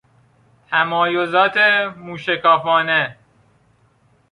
[0.69, 1.57] تمایزات
[1.97, 3.15] موشکافانه